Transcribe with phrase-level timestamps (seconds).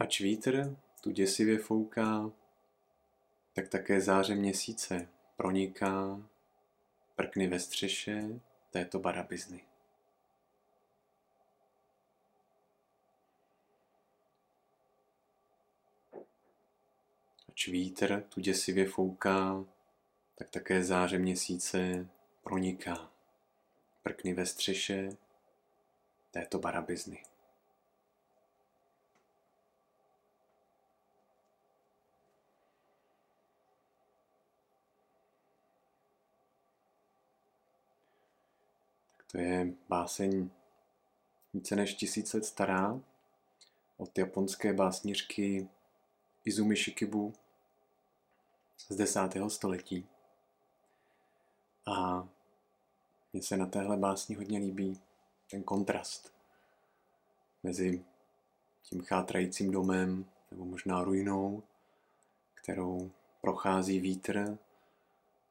[0.00, 2.32] Ač vítr tu děsivě fouká,
[3.52, 6.22] tak také záře měsíce proniká
[7.16, 8.40] prkny ve střeše
[8.70, 9.64] této barabizny.
[17.48, 19.64] Ač vítr tu děsivě fouká,
[20.34, 22.08] tak také záře měsíce
[22.42, 23.10] proniká
[24.02, 25.08] prkny ve střeše
[26.30, 27.29] této barabizny.
[39.32, 40.50] To je báseň
[41.54, 43.00] více než tisíc let stará
[43.96, 45.68] od japonské básnířky
[46.44, 47.32] Izumi Shikibu
[48.78, 50.08] z desátého století.
[51.86, 52.28] A
[53.32, 55.00] mně se na téhle básni hodně líbí
[55.50, 56.32] ten kontrast
[57.62, 58.04] mezi
[58.82, 61.62] tím chátrajícím domem nebo možná ruinou,
[62.54, 64.58] kterou prochází vítr,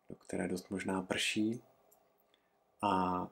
[0.09, 1.61] do které dost možná prší
[2.81, 3.27] a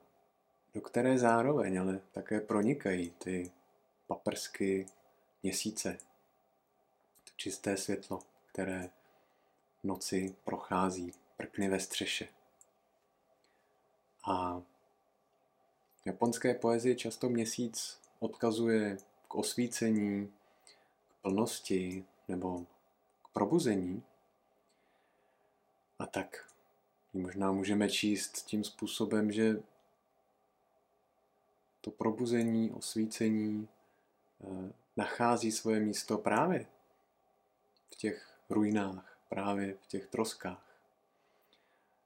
[0.74, 3.52] do které zároveň ale také pronikají ty
[4.06, 4.86] paprsky
[5.42, 5.98] měsíce,
[7.24, 8.90] to čisté světlo, které
[9.80, 12.28] v noci prochází prkny ve střeše.
[14.24, 14.60] A
[16.02, 22.66] v japonské poezii často měsíc odkazuje k osvícení, k plnosti nebo
[23.24, 24.02] k probuzení.
[25.98, 26.50] A tak
[27.12, 29.62] možná můžeme číst tím způsobem, že
[31.80, 33.68] to probuzení, osvícení
[34.40, 36.66] eh, nachází svoje místo právě
[37.90, 40.64] v těch ruinách, právě v těch troskách.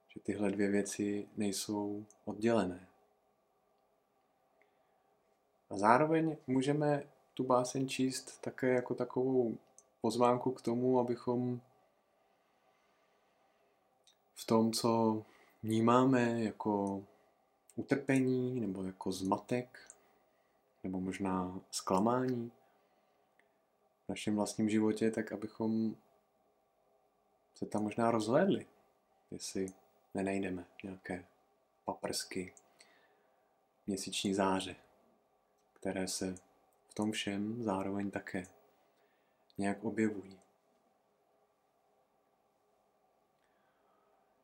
[0.09, 2.87] Že tyhle dvě věci nejsou oddělené.
[5.71, 7.05] A zároveň můžeme
[7.35, 9.59] tu báseň číst také jako takovou
[10.01, 11.61] pozvánku k tomu, abychom
[14.35, 15.23] v tom, co
[15.63, 17.03] vnímáme jako
[17.77, 19.89] utrpení nebo jako zmatek
[20.85, 22.53] nebo možná zklamání
[24.07, 25.97] v našem vlastním životě, tak abychom
[27.55, 28.67] se tam možná rozhlédli,
[29.31, 29.73] jestli
[30.15, 31.25] nenajdeme nějaké
[31.85, 32.55] paprsky,
[33.87, 34.77] měsíční záře,
[35.73, 36.35] které se
[36.89, 38.47] v tom všem zároveň také
[39.59, 40.41] nějak objevují.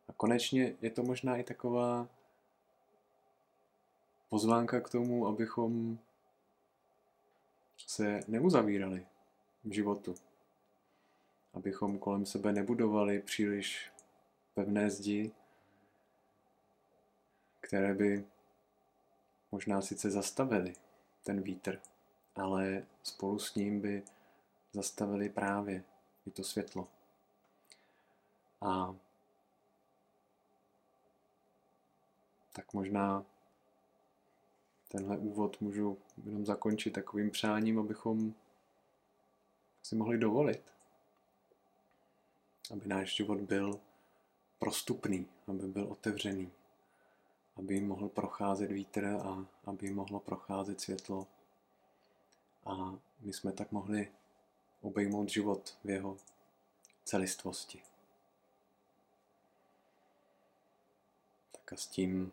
[0.08, 2.08] A konečně je to možná i taková
[4.28, 5.98] pozvánka k tomu, abychom
[7.86, 9.06] se neuzavírali
[9.64, 10.14] v životu.
[11.54, 13.92] Abychom kolem sebe nebudovali příliš
[14.54, 15.32] pevné zdi,
[17.60, 18.24] které by
[19.52, 20.74] možná sice zastavili
[21.24, 21.80] ten vítr,
[22.36, 24.02] ale spolu s ním by
[24.72, 25.84] zastavili právě
[26.26, 26.88] i to světlo.
[28.60, 28.94] A
[32.52, 33.24] tak možná
[34.88, 38.34] tenhle úvod můžu jenom zakončit takovým přáním, abychom
[39.82, 40.62] si mohli dovolit,
[42.70, 43.80] aby náš život byl
[44.58, 46.52] prostupný, aby byl otevřený,
[47.56, 51.26] aby jim mohl procházet vítr a aby jim mohlo procházet světlo.
[52.64, 54.12] A my jsme tak mohli
[54.80, 56.16] obejmout život v jeho
[57.04, 57.82] celistvosti.
[61.52, 62.32] Tak a s tím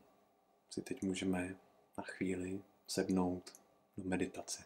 [0.69, 1.55] si teď můžeme
[1.97, 3.53] na chvíli sednout
[3.97, 4.63] do meditace.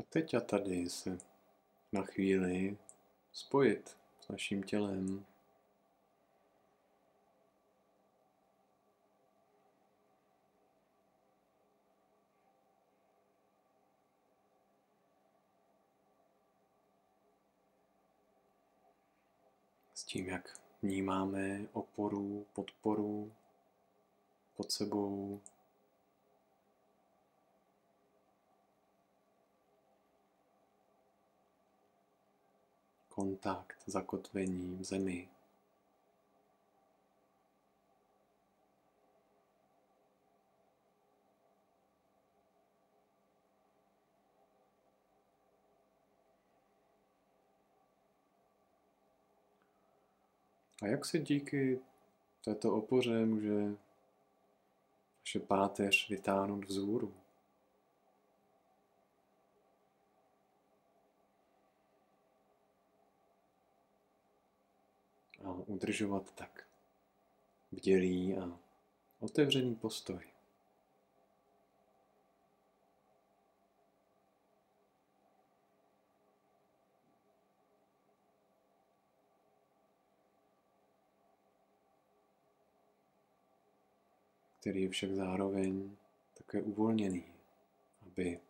[0.00, 1.18] A teď a tady se
[1.92, 2.76] na chvíli
[3.32, 5.26] spojit s naším tělem.
[19.94, 23.32] S tím, jak vnímáme oporu, podporu
[24.56, 25.40] pod sebou,
[33.14, 35.28] kontakt, zakotvení v zemi.
[50.82, 51.80] A jak se díky
[52.44, 53.76] této opoře může
[55.20, 57.14] vaše páteř vytáhnout vzhůru?
[65.44, 66.66] A udržovat tak
[67.72, 68.58] bdělý a
[69.20, 70.34] otevřený postoj.
[84.64, 85.96] který je však zároveň
[86.34, 87.24] také uvolněný,
[88.06, 88.40] aby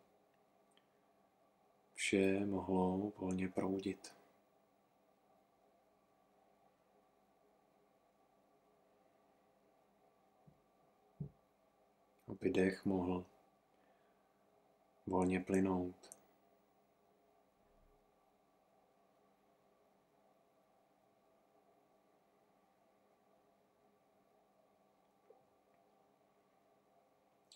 [1.93, 4.13] vše mohlo volně proudit.
[12.45, 13.25] Aby dech mohl
[15.07, 15.95] volně plynout.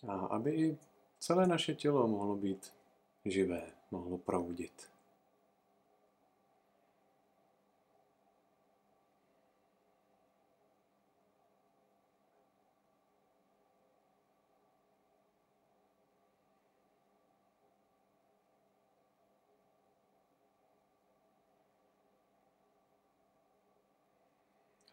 [0.08, 0.78] A aby i
[1.18, 2.72] celé naše tělo mohlo být
[3.24, 4.90] živé, mohlo proudit.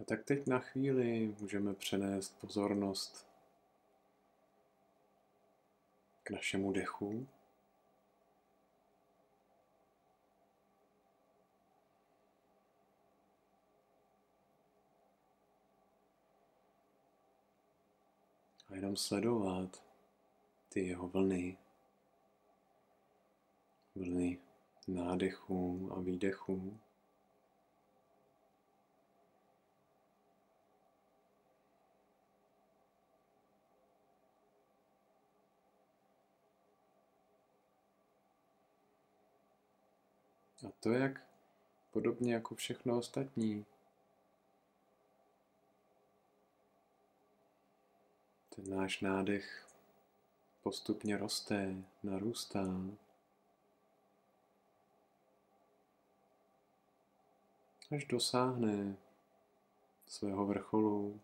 [0.09, 3.27] Tak teď na chvíli můžeme přenést pozornost
[6.23, 7.27] k našemu dechu.
[18.69, 19.83] A jenom sledovat
[20.69, 21.57] ty jeho vlny,
[23.95, 24.39] vlny
[24.87, 26.79] nádechu a výdechu.
[40.65, 41.21] A to jak
[41.91, 43.65] podobně jako všechno ostatní.
[48.55, 49.67] Ten náš nádech
[50.63, 52.65] postupně roste, narůstá.
[57.95, 58.97] Až dosáhne
[60.07, 61.21] svého vrcholu.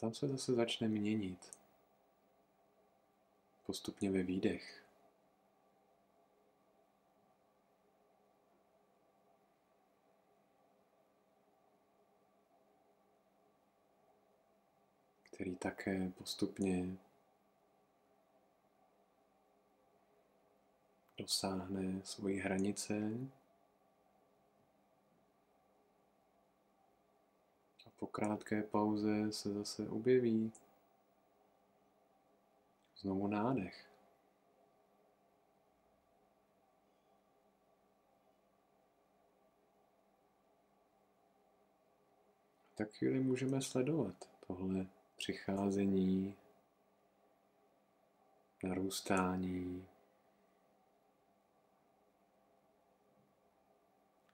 [0.00, 1.59] Tam se zase začne měnit
[3.70, 4.84] postupně ve výdech.
[15.30, 16.96] který také postupně
[21.18, 22.94] dosáhne svojí hranice
[27.86, 30.52] a po krátké pauze se zase objeví
[33.00, 33.90] Znovu nádech.
[42.74, 46.36] Tak chvíli můžeme sledovat tohle přicházení,
[48.62, 49.88] narůstání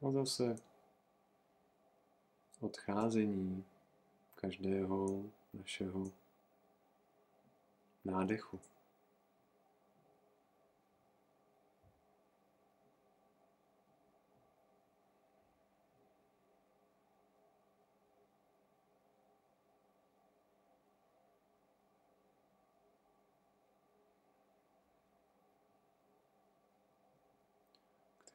[0.03, 0.57] a zase
[2.61, 3.65] odcházení
[4.35, 6.26] každého našeho
[8.07, 8.61] nádechu.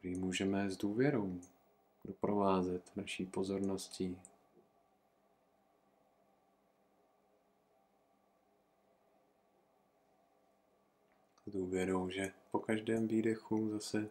[0.01, 1.39] který můžeme s důvěrou
[2.05, 4.17] doprovázet naší pozorností
[11.51, 14.09] důvěrou, že po každém výdechu zase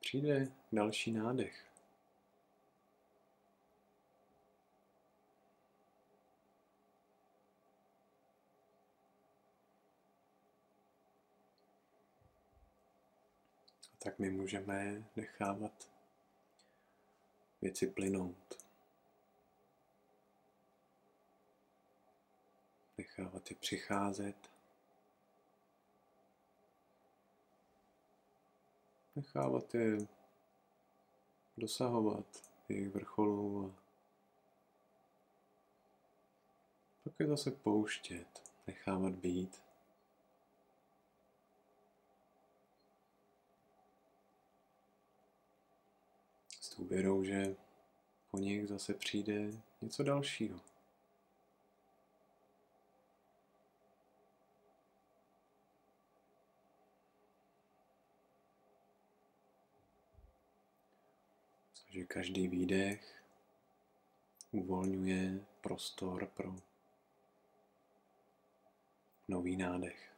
[0.00, 1.64] přijde další nádech.
[13.92, 15.90] A tak my můžeme nechávat
[17.62, 18.64] věci plynout.
[22.98, 24.53] Nechávat je přicházet
[29.16, 29.98] nechávat je
[31.56, 32.26] dosahovat
[32.68, 33.84] jejich vrcholu a
[37.04, 39.62] pak je zase pouštět, nechávat být.
[46.60, 47.56] S důvěrou, že
[48.30, 50.73] po nich zase přijde něco dalšího.
[61.94, 62.98] Že každý výdech
[64.50, 66.56] uvolňuje prostor pro
[69.28, 70.13] nový nádech.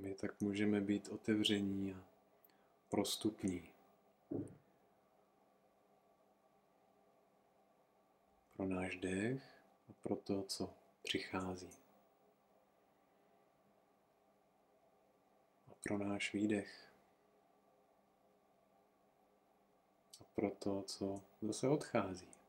[0.00, 2.04] My tak můžeme být otevření a
[2.88, 3.68] prostupní.
[8.56, 9.42] Pro náš dech
[9.90, 11.70] a pro to, co přichází.
[15.68, 16.92] A pro náš výdech.
[20.20, 22.39] A pro to, co zase odchází.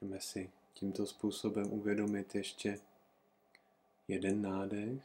[0.00, 2.80] Můžeme si tímto způsobem uvědomit ještě
[4.08, 5.02] jeden nádech.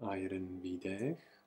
[0.00, 1.41] A jeden výdech.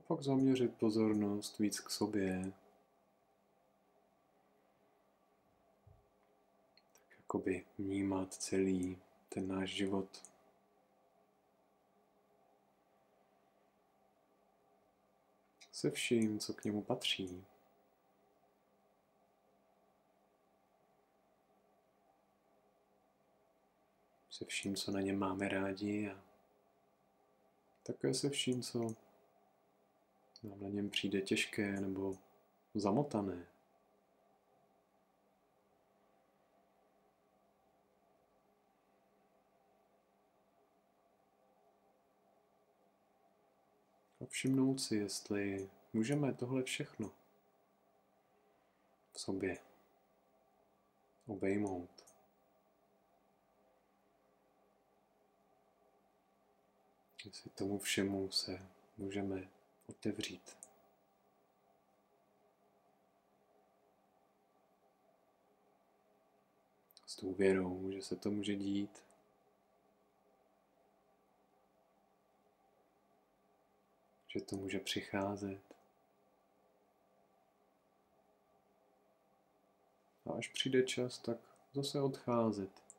[0.00, 2.52] A pak zaměřit pozornost víc k sobě.
[7.30, 10.22] jakoby vnímat celý ten náš život.
[15.72, 17.44] Se vším, co k němu patří.
[24.30, 26.22] Se vším, co na něm máme rádi a
[27.82, 28.94] také se vším, co
[30.42, 32.18] nám na něm přijde těžké nebo
[32.74, 33.46] zamotané.
[44.30, 47.12] všimnout si, jestli můžeme tohle všechno
[49.12, 49.58] v sobě
[51.26, 51.90] obejmout.
[57.24, 58.66] Jestli tomu všemu se
[58.98, 59.48] můžeme
[59.90, 60.56] otevřít.
[67.06, 69.10] S důvěrou, že se to může dít
[74.30, 75.60] že to může přicházet.
[80.26, 81.38] A až přijde čas, tak
[81.72, 82.89] zase odcházet.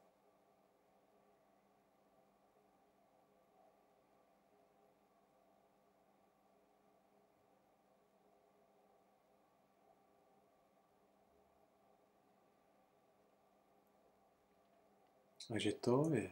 [15.51, 16.31] A že to je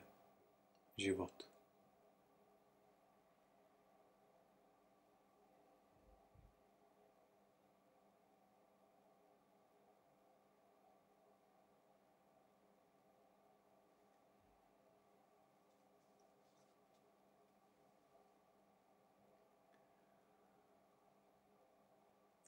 [0.98, 1.50] život.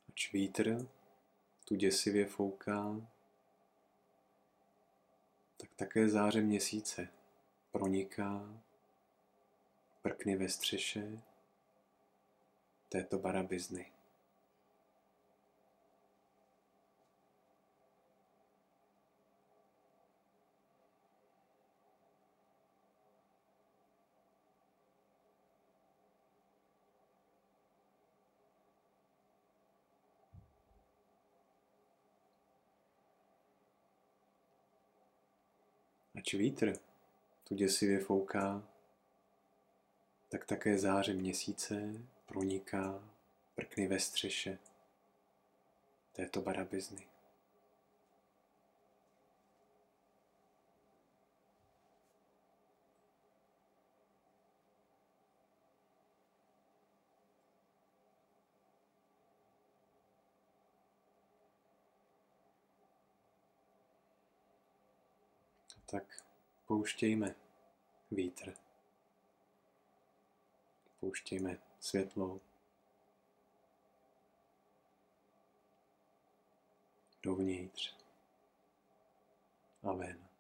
[0.09, 0.87] Ač vítr
[1.65, 3.10] tu děsivě fouká,
[5.61, 7.07] tak také záře měsíce
[7.71, 8.61] proniká,
[10.01, 11.21] prkny ve střeše
[12.89, 13.91] této barabizny.
[36.21, 36.73] Ač vítr
[37.43, 38.63] tu děsivě fouká,
[40.29, 41.93] tak také záře měsíce
[42.25, 43.03] proniká
[43.55, 44.57] prkny ve střeše
[46.13, 47.10] této barabizny.
[65.91, 66.23] Tak
[66.67, 67.35] pouštějme
[68.11, 68.53] vítr.
[70.99, 72.41] Pouštějme světlo
[77.23, 77.95] dovnitř
[79.83, 80.30] a ven.